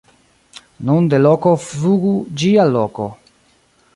Nun 0.89 1.09
de 1.13 1.19
loko 1.25 1.51
flugu 1.67 2.15
ĝi 2.43 2.51
al 2.65 2.75
loko... 2.79 3.09